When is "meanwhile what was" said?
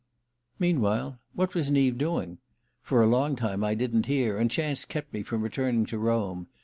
0.57-1.69